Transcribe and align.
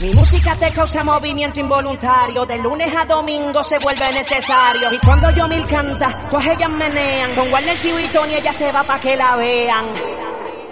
Mi 0.00 0.12
música 0.12 0.54
te 0.54 0.70
causa 0.70 1.02
movimiento 1.02 1.58
involuntario. 1.58 2.46
De 2.46 2.56
lunes 2.58 2.94
a 2.94 3.04
domingo 3.04 3.64
se 3.64 3.80
vuelve 3.80 4.12
necesario. 4.12 4.92
Y 4.92 4.98
cuando 4.98 5.28
yo 5.32 5.48
mil 5.48 5.66
canta, 5.66 6.28
todas 6.30 6.46
ellas 6.46 6.70
menean. 6.70 7.34
Con 7.34 7.52
Warner 7.52 7.82
TV 7.82 8.04
y 8.04 8.08
Tony 8.08 8.34
ella 8.34 8.52
se 8.52 8.70
va 8.70 8.84
pa' 8.84 9.00
que 9.00 9.16
la 9.16 9.34
vean. 9.34 9.86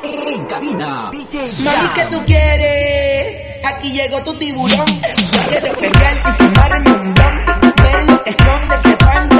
En 0.05 0.45
cabina, 0.45 1.11
DJ 1.11 1.55
Mami, 1.59 1.89
¿qué 1.95 2.05
tú 2.05 2.25
quieres? 2.25 3.65
Aquí 3.65 3.91
llegó 3.91 4.23
tu 4.23 4.33
tiburón. 4.35 4.87
Yo 4.87 5.49
quiero 5.49 5.73
pelear 5.75 6.15
y 6.15 6.33
fumarme 6.33 6.91
un 6.93 7.15
don. 7.15 7.75
Verlo 7.83 8.23
esconderse 8.27 8.97
pantalón. 8.97 9.36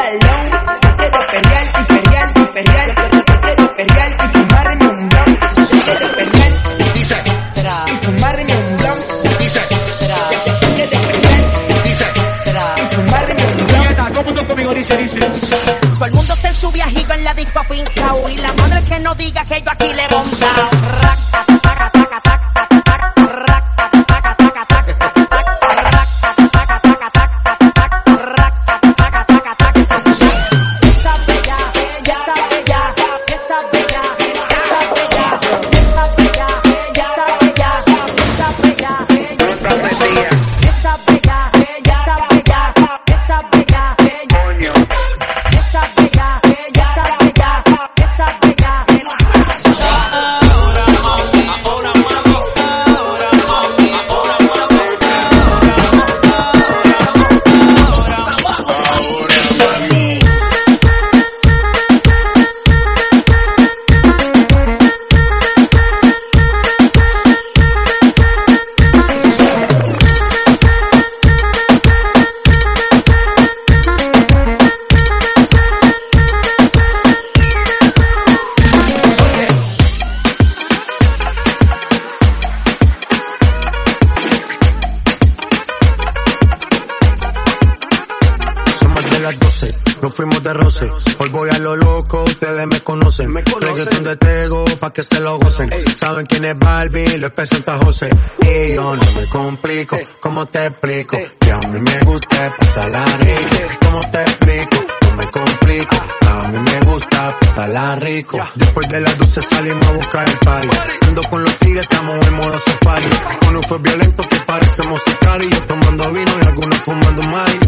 De 94.07 94.17
Tego, 94.17 94.65
pa' 94.79 94.93
que 94.93 95.03
se 95.03 95.19
lo 95.21 95.39
gocen. 95.39 95.69
Saben 95.97 96.27
quién 96.27 96.45
es 96.45 96.57
Barbie, 96.57 97.19
lo 97.19 97.35
presenta 97.35 97.77
José. 97.79 98.09
Y 98.41 98.75
yo 98.75 98.95
no 98.95 99.13
me 99.21 99.29
complico, 99.29 99.99
¿cómo 100.21 100.47
te 100.47 100.67
explico? 100.67 101.19
Que 101.41 101.51
a 101.51 101.59
mí 101.59 101.81
me 101.81 102.01
gusta 102.01 102.55
pasarla 102.57 103.05
rico. 103.19 103.57
¿Cómo 103.85 104.11
te 104.11 104.23
explico? 104.23 104.77
No 105.03 105.17
me 105.17 105.31
complico. 105.31 105.97
A 106.21 106.49
mí 106.49 106.59
me 106.59 106.81
gusta 106.81 107.37
pasarla 107.41 107.97
rico. 107.97 108.39
Después 108.55 108.89
de 108.89 109.01
las 109.01 109.19
12 109.19 109.43
salimos 109.43 109.87
a 109.87 109.93
buscar 109.93 110.29
el 110.29 110.39
party. 110.39 110.69
Ando 111.09 111.23
con 111.23 111.43
los 111.43 111.59
tigres, 111.59 111.83
estamos 111.83 112.27
en 112.27 112.35
modo 112.35 112.59
safari. 112.61 113.07
Con 113.45 113.57
un 113.57 113.63
fue 113.65 113.79
violento 113.79 114.23
que 114.23 114.37
parecemos 114.47 115.03
sicarios. 115.05 115.51
Yo 115.51 115.67
tomando 115.67 116.13
vino 116.13 116.33
y 116.43 116.47
algunos 116.47 116.79
fumando 116.79 117.23
mari. 117.23 117.59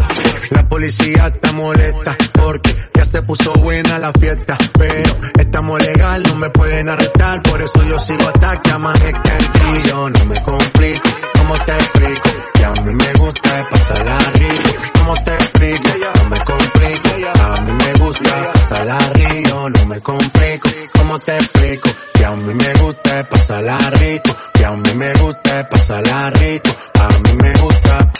La 0.51 0.69
policía 0.69 1.27
está 1.27 1.51
molesta 1.51 2.15
porque 2.33 2.75
ya 2.93 3.03
se 3.03 3.21
puso 3.23 3.51
buena 3.53 3.99
la 3.99 4.13
fiesta. 4.13 4.57
Pero 4.77 5.15
estamos 5.49 5.81
legal, 5.81 6.23
no 6.23 6.35
me 6.35 6.49
pueden 6.51 6.89
arrestar. 6.89 7.41
Por 7.41 7.61
eso 7.61 7.83
yo 7.83 7.97
sigo 7.99 8.27
hasta 8.27 8.55
que 8.57 8.71
amanezca 8.71 9.37
en 9.37 9.51
ti. 9.51 9.89
Yo 9.89 10.09
no 10.09 10.25
me 10.25 10.43
complico, 10.43 11.09
¿cómo 11.37 11.53
te 11.65 11.73
explico? 11.73 12.29
Que 12.53 12.65
a 12.65 12.71
mí 12.71 12.93
me 12.93 13.13
gusta 13.13 13.69
pasarla 13.71 14.17
rico. 14.33 14.69
¿Cómo 14.93 15.13
te 15.25 15.33
explico? 15.33 15.89
No 16.15 16.29
me 16.29 16.39
complico. 16.49 17.09
A 17.41 17.61
mí 17.61 17.71
me 17.83 17.93
gusta 17.93 18.51
pasarla 18.53 18.99
rico. 19.13 19.69
No 19.69 19.85
me 19.85 19.99
complico, 20.01 20.69
¿cómo 20.97 21.19
te 21.19 21.35
explico? 21.35 21.89
Que 22.13 22.25
a 22.25 22.31
mí 22.31 22.53
me 22.53 22.73
gusta 22.81 23.29
pasarla 23.29 23.77
rico. 23.91 24.35
Que 24.53 24.65
a 24.65 24.71
mí 24.71 24.93
me 24.95 25.13
gusta 25.13 25.69
pasarla 25.69 26.29
rico. 26.31 26.69
A 26.99 27.07
mí 27.09 27.33
me 27.41 27.53
gusta. 27.53 28.11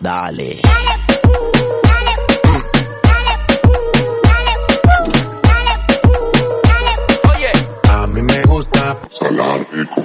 Dale. 0.00 0.60
Pasarla 8.94 9.66
rico. 9.72 10.04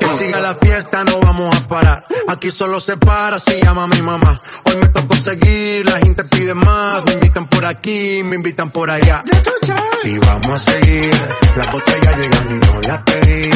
Que 0.00 0.06
siga 0.18 0.40
la 0.40 0.54
fiesta, 0.60 1.04
no 1.04 1.20
vamos 1.20 1.56
a 1.56 1.68
parar. 1.68 2.04
Aquí 2.36 2.50
solo 2.50 2.80
se 2.80 2.98
para 2.98 3.40
si 3.40 3.58
llama 3.62 3.86
mi 3.86 4.02
mamá. 4.02 4.38
Hoy 4.64 4.76
me 4.76 4.88
tocó 4.88 5.16
seguir, 5.16 5.86
la 5.86 5.96
gente 6.00 6.22
pide 6.24 6.52
más. 6.52 7.02
Me 7.06 7.14
invitan 7.14 7.48
por 7.48 7.64
aquí, 7.64 8.20
me 8.24 8.36
invitan 8.36 8.70
por 8.70 8.90
allá. 8.90 9.24
Y 10.04 10.18
vamos 10.18 10.54
a 10.54 10.58
seguir. 10.58 11.10
Las 11.56 11.72
botellas 11.72 12.16
llegan 12.18 12.50
y 12.50 12.58
no 12.58 12.80
las 12.82 13.02
pedí. 13.04 13.50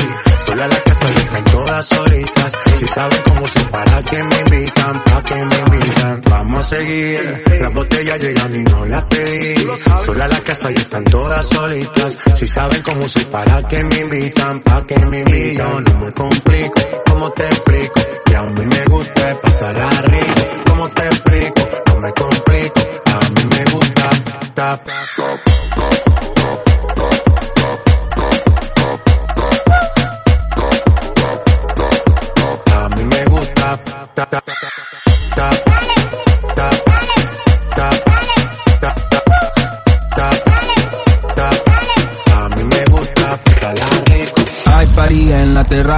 Sola 0.47 0.67
la 0.67 0.83
casa 0.83 1.09
están 1.11 1.45
todas 1.45 1.87
solitas. 1.87 2.53
Si 2.79 2.87
saben 2.89 3.19
cómo 3.27 3.49
se 3.49 3.61
para 3.67 4.03
que 4.03 4.25
me 4.25 4.41
invitan, 4.41 5.05
pa' 5.05 5.23
que 5.25 5.35
me 5.35 5.57
invitan. 5.59 6.23
Vamos 6.31 6.65
a 6.65 6.77
seguir. 6.77 7.45
Las 7.61 7.75
botellas 7.75 8.19
llegan 8.19 8.55
y 8.55 8.63
no 8.65 8.87
las 8.87 9.03
pedí. 9.05 9.69
Sola 10.07 10.27
la 10.27 10.41
casa 10.41 10.71
y 10.71 10.75
están 10.75 11.05
todas 11.05 11.47
solitas. 11.47 12.17
Si 12.35 12.47
saben 12.47 12.83
cómo 12.83 13.07
se 13.11 13.27
para 13.27 13.61
que 13.63 13.85
me 13.85 13.97
invitan, 13.99 14.63
pa' 14.63 14.87
que 14.87 15.05
me 15.05 15.19
invitan. 15.19 15.85
No 15.85 15.99
me 15.99 16.13
complico, 16.13 16.81
¿cómo 17.07 17.31
te 17.33 17.45
explico? 17.45 18.01
Que 18.25 18.37
a 18.37 18.43
mí 18.45 18.80
me 18.81 18.97
gusta 18.97 19.41
pasarla 19.41 19.91
rico. 20.03 20.43
¿Cómo 20.67 20.89
te 20.89 21.03
explico? 21.07 21.63
No 21.87 21.97
me 22.01 22.13
complico, 22.13 22.81
a 23.07 23.31
mí 23.31 23.45
me 23.51 23.65
gusta. 23.73 24.11
Tap, 24.55 24.89
A 24.89 25.60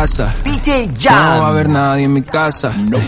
No 0.02 1.42
va 1.42 1.46
a 1.46 1.48
haber 1.50 1.68
nadie 1.68 2.04
en 2.04 2.12
mi 2.12 2.22
casa. 2.22 2.72
No. 2.76 2.98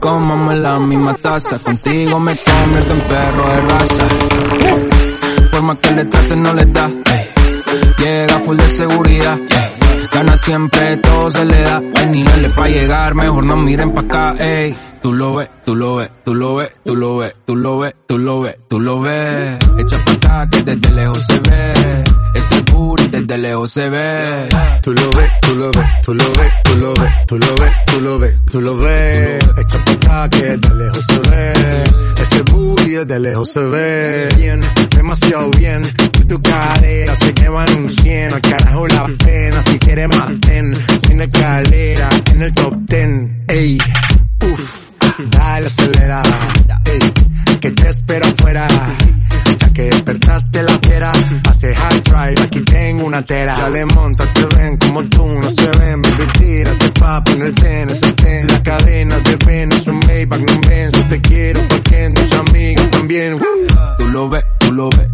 Comamos 0.00 0.54
la 0.56 0.80
misma 0.80 1.14
taza. 1.14 1.60
Contigo 1.60 2.18
me 2.18 2.34
convierto 2.34 2.92
en 2.92 3.00
perro 3.02 3.48
de 3.48 3.60
raza. 3.60 4.08
Por 5.52 5.62
más 5.62 5.78
que 5.78 5.90
le 5.92 6.04
trate 6.06 6.34
no 6.34 6.52
le 6.52 6.64
da. 6.66 6.90
Llega 7.98 8.40
full 8.40 8.56
de 8.56 8.68
seguridad. 8.68 9.38
Gana 10.12 10.36
siempre, 10.36 10.96
todo 10.96 11.30
se 11.30 11.44
le 11.44 11.60
da. 11.62 11.82
Hay 11.96 12.06
niveles 12.08 12.52
pa' 12.52 12.66
llegar, 12.66 13.14
mejor 13.14 13.44
no 13.44 13.56
miren 13.56 13.92
pa' 13.92 14.00
acá. 14.00 14.34
Ey. 14.40 14.76
tú 15.00 15.12
lo 15.12 15.36
ves, 15.36 15.50
tú 15.64 15.76
lo 15.76 15.96
ves, 15.96 16.10
tú 16.24 16.34
lo 16.34 16.56
ves, 16.56 16.74
tú 16.84 16.96
lo 16.96 17.16
ves, 17.16 17.34
tú 17.46 17.56
lo 17.56 17.78
ves, 17.78 17.94
tú 18.08 18.18
lo 18.18 18.40
ves, 18.40 18.56
tú 18.68 18.80
lo 18.80 19.00
ves. 19.00 19.58
Echa 19.78 20.04
pa' 20.04 20.12
acá 20.12 20.48
que 20.50 20.62
desde 20.64 20.94
lejos 20.94 21.29
lejos 23.40 23.72
se 23.72 23.88
ve. 23.88 24.48
Tú 24.82 24.92
lo 24.92 25.10
ves, 25.10 25.30
tú 25.40 25.54
lo 25.56 25.70
ves, 25.70 25.86
tú 26.02 26.14
lo 26.14 26.32
ves, 26.32 26.52
tú 26.64 26.76
lo 26.76 26.94
ves, 26.94 27.12
tú 27.26 27.38
lo 27.38 27.54
ves, 27.54 27.72
tú 27.86 28.00
lo 28.00 28.18
ves, 28.18 28.34
tú 28.50 28.60
lo 28.60 28.76
ves. 28.76 29.50
Echa 29.58 29.84
pa' 29.84 29.92
acá 29.92 30.28
que 30.30 30.42
desde 30.42 30.74
lejos 30.74 31.06
se 31.06 31.18
ve. 31.30 31.84
Ese 32.22 32.42
booty 32.42 32.90
desde 32.90 33.20
lejos 33.20 33.52
se 33.52 33.60
ve. 33.60 34.28
Bien, 34.36 34.60
demasiado 34.90 35.50
bien. 35.58 35.82
Y 36.18 36.24
tu 36.24 36.40
cadera 36.42 37.16
se 37.16 37.32
llevan 37.32 37.74
un 37.76 37.90
cien. 37.90 38.34
A 38.34 38.40
carajo 38.40 38.86
la 38.88 39.06
pena 39.24 39.62
si 39.62 39.78
quieres 39.78 40.08
maten. 40.08 40.76
Sin 41.06 41.20
escalera 41.20 42.08
en 42.32 42.42
el 42.42 42.54
top 42.54 42.74
ten. 42.86 43.44
Ey, 43.48 43.78
uff, 44.52 44.89
dale 45.18 45.66
acelera. 45.66 46.22
Ey, 46.84 47.00
que 47.60 47.70
te 47.70 47.88
espero 47.88 48.26
afuera. 48.26 48.66
Ya 49.58 49.72
que 49.72 49.82
despertaste 49.82 50.62
la 50.62 50.78
fiera, 50.78 51.12
hace 51.48 51.74
high 51.74 52.00
drive, 52.00 52.42
aquí 52.42 52.60
tengo 52.60 53.04
una 53.04 53.22
tera. 53.22 53.56
Dale, 53.56 53.84
monta, 53.86 54.24
te 54.32 54.46
ven 54.56 54.76
como 54.78 55.04
tú, 55.04 55.26
no 55.26 55.50
se 55.50 55.68
ven, 55.78 56.00
baby, 56.02 56.26
tírate 56.38 56.90
pa' 56.92 57.22
ponerte 57.24 57.80
en 57.82 57.90
ese 57.90 58.12
ten. 58.12 58.46
La 58.46 58.62
cadena 58.62 59.18
de 59.18 59.36
Venus, 59.46 59.86
un 59.86 60.00
Maybach, 60.06 60.40
no 60.40 60.60
ven, 60.68 60.92
yo 60.92 61.08
te 61.08 61.20
quiero 61.20 61.60
porque 61.68 62.10
tus 62.14 62.32
amigos 62.32 62.90
también. 62.90 63.38
Tú 63.98 64.08
lo 64.08 64.28
ves, 64.28 64.44
tú 64.58 64.72
lo 64.72 64.88
ves, 64.90 65.09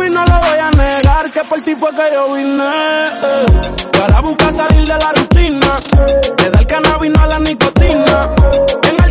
y 0.00 0.10
no 0.10 0.24
lo 0.24 0.38
voy 0.40 0.58
a 0.58 0.70
negar, 0.70 1.30
que 1.30 1.44
por 1.44 1.60
ti 1.60 1.74
fue 1.76 1.90
que 1.90 2.14
yo 2.14 2.32
vine. 2.34 2.64
eh. 2.64 3.10
Para 3.98 4.20
buscar 4.20 4.52
salir 4.52 4.86
de 4.86 4.94
la 4.98 5.12
rutina, 5.12 5.78
le 6.42 6.50
da 6.50 6.60
el 6.60 6.66
cannabis 6.66 7.12
no 7.14 7.22
a 7.22 7.26
la 7.26 7.38
nicotina. 7.38 8.34
En 8.88 9.01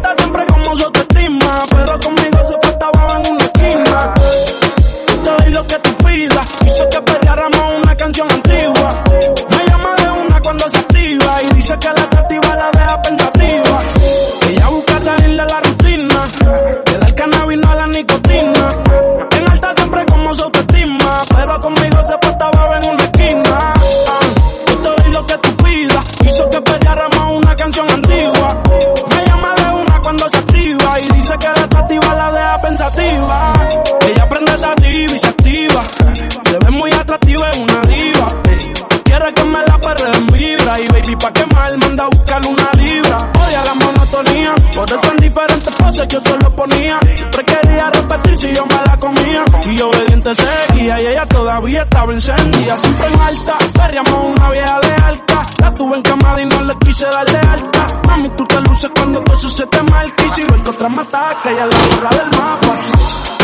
yo 46.08 46.20
solo 46.22 46.56
ponía. 46.56 47.00
Siempre 47.16 47.46
quería 47.46 47.90
repetir 47.90 48.38
si 48.38 48.54
yo 48.54 48.66
me 48.66 48.76
la 48.86 48.98
comía. 48.98 49.44
Y 49.66 49.76
yo 49.78 49.90
obediente 49.90 50.32
seguía 50.36 51.02
y 51.02 51.08
ella 51.08 51.26
todavía 51.28 51.84
estaba 51.84 52.14
encendida. 52.14 52.78
Siempre 52.78 53.08
en 53.08 53.20
alta, 53.20 53.58
perreamos 53.74 54.38
una 54.38 54.52
vieja 54.52 54.80
de 54.80 54.94
alta. 55.04 55.46
La 55.60 55.74
tuve 55.76 55.96
en 55.98 56.02
camada 56.02 56.42
y 56.42 56.46
no 56.46 56.64
le 56.64 56.76
quise 56.80 57.06
darle 57.06 57.38
alta. 57.38 57.88
Mami, 58.08 58.30
tú 58.36 58.46
te 58.46 58.62
luces 58.62 58.92
cuando 58.96 59.22
todo 59.22 59.38
eso 59.38 59.50
se 59.50 59.66
te 59.68 59.84
marca. 59.84 60.26
Y 60.26 60.30
si 60.30 60.44
que 60.44 60.70
otra 60.70 60.90
me 60.90 61.02
ataca, 61.02 61.52
ella 61.52 61.66
la 61.66 61.78
burra 61.78 62.10
del 62.10 62.40
mapa. 62.40 62.76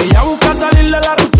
Ella 0.03 0.21
busca 0.23 0.53
salir 0.55 0.85
de 0.85 0.91
la 0.91 1.15
rutina. 1.15 1.37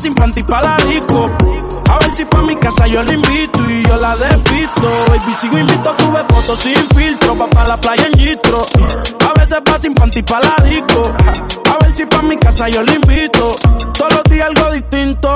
Sin 0.00 0.14
panty 0.14 0.40
pa' 0.42 0.62
la 0.62 0.76
disco. 0.86 1.26
A 1.90 1.98
ver 1.98 2.14
si 2.14 2.24
pa' 2.24 2.42
mi 2.42 2.54
casa 2.54 2.86
yo 2.86 3.02
la 3.02 3.14
invito 3.14 3.58
y 3.68 3.82
yo 3.84 3.96
la 3.96 4.14
despisto. 4.14 4.88
Baby, 5.08 5.34
sigo 5.40 5.58
invito, 5.58 5.94
sube 5.98 6.24
fotos 6.28 6.62
sin 6.62 6.88
filtro, 6.96 7.36
pa' 7.36 7.50
pa' 7.50 7.64
la 7.66 7.76
playa 7.80 8.06
en 8.06 8.12
gistro. 8.12 8.64
A 9.28 9.40
veces 9.40 9.58
va 9.68 9.78
sin 9.78 9.94
panty 9.94 10.22
pa' 10.22 10.40
la 10.40 10.54
disco. 10.64 11.02
A 11.02 11.84
ver 11.84 11.96
si 11.96 12.06
pa' 12.06 12.22
mi 12.22 12.36
casa 12.36 12.68
yo 12.68 12.82
la 12.84 12.92
invito. 12.92 13.56
Todos 13.98 14.12
los 14.12 14.22
días 14.30 14.46
algo 14.46 14.70
distinto. 14.70 15.28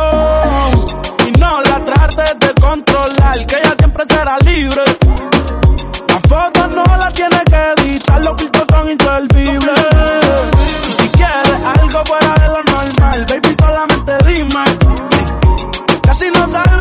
Y 1.26 1.40
no 1.40 1.60
la 1.62 1.84
trates 1.84 2.38
de 2.38 2.54
controlar, 2.60 3.46
que 3.46 3.56
ella 3.56 3.74
siempre 3.78 4.04
será 4.08 4.38
libre. 4.44 4.84
La 6.06 6.20
foto 6.28 6.68
no 6.68 6.84
la 6.84 7.10
tiene 7.10 7.42
que 7.50 7.82
editar, 7.82 8.22
los 8.22 8.40
filtros 8.40 8.64
son 8.70 8.90
inservibles. 8.92 9.80
Y 10.88 10.92
si 10.92 11.08
quieres 11.08 11.60
algo 11.80 12.02
fuera 12.06 12.34
de 12.34 12.48
lo 12.48 12.62
normal, 12.62 13.26
baby, 13.28 13.56
solamente 13.58 13.91
clima. 14.32 14.64
Casi 16.02 16.30
no 16.30 16.48
sabes. 16.48 16.71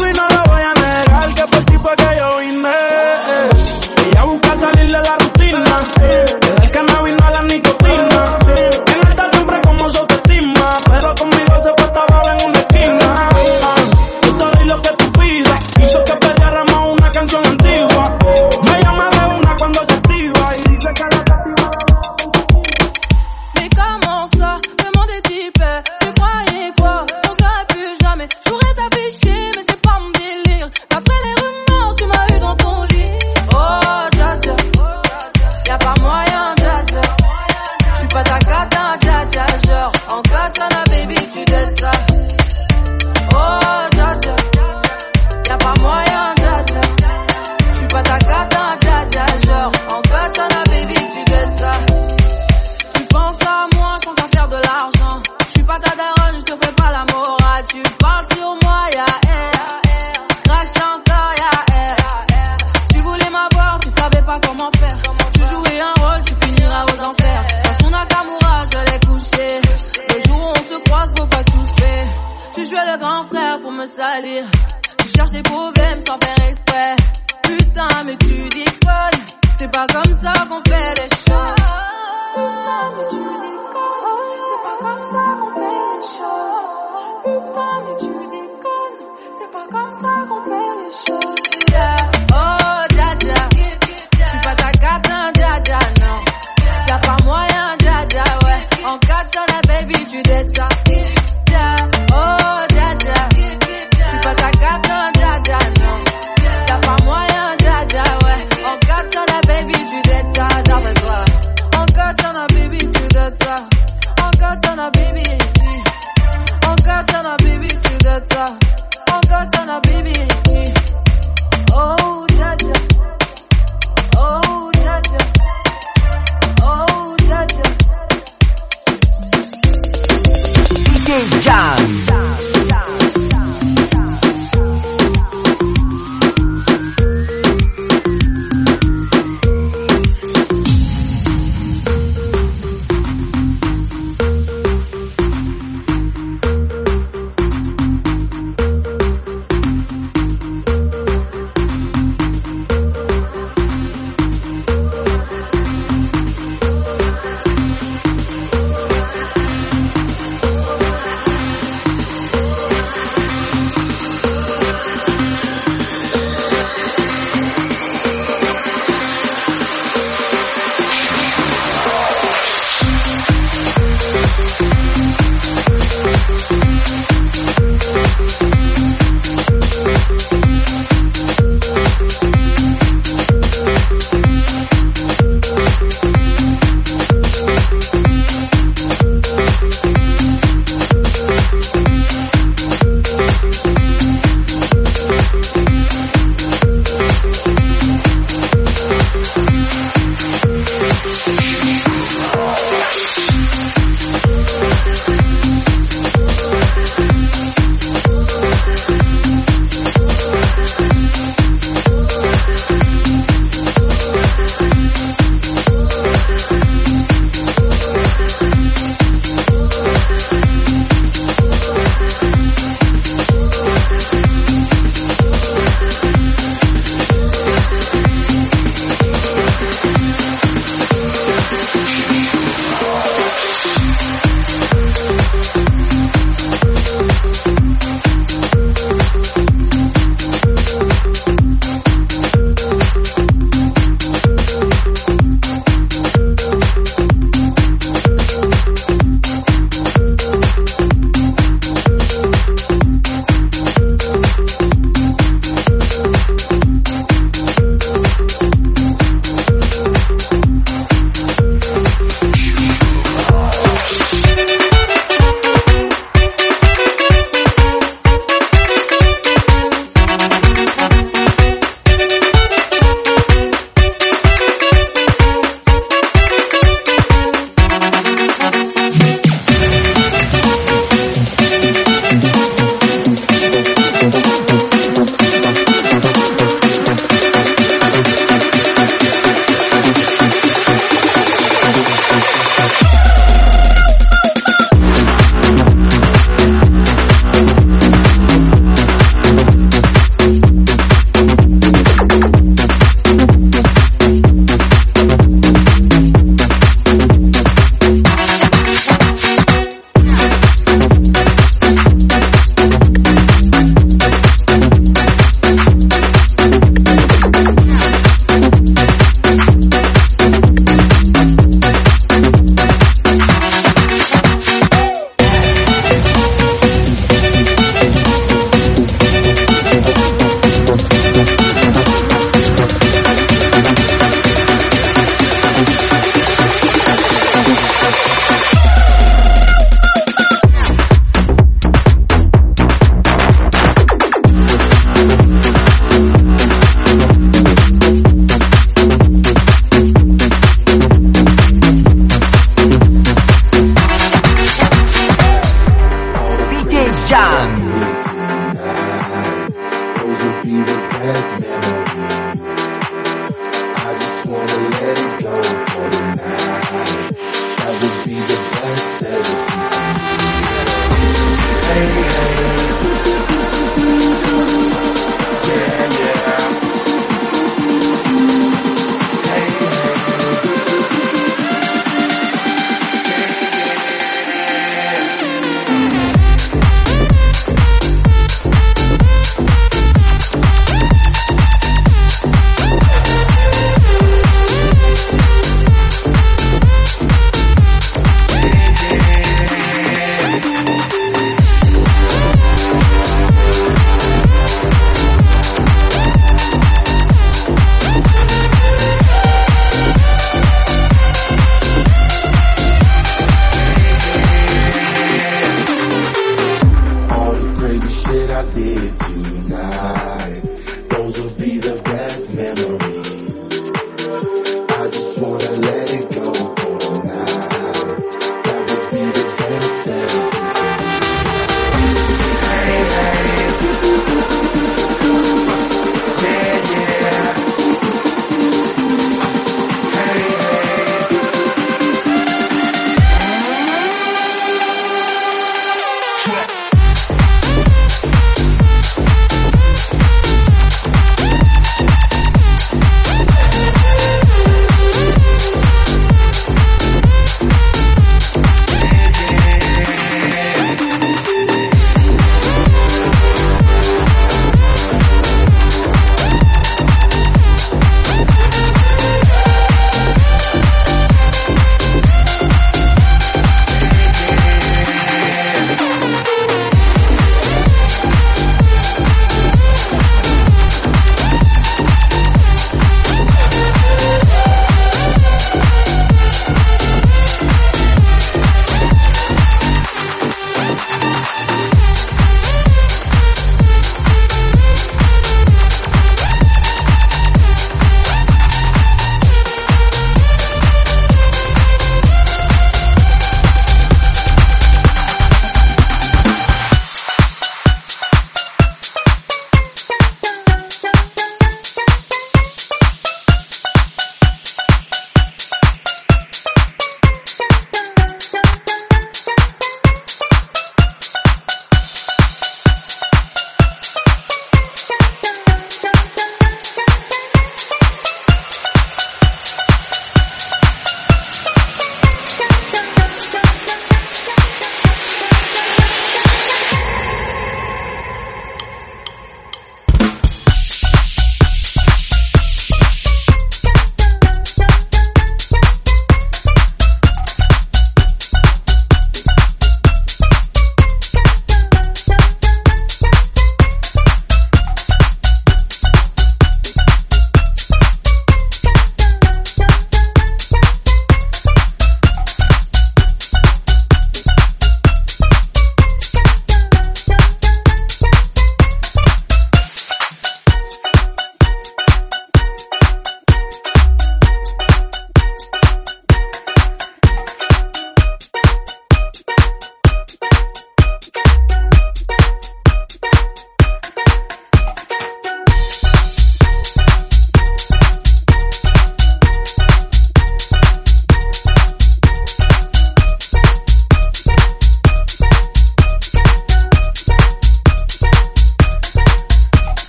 DJ 131.11 131.41
Jam. 131.43 132.20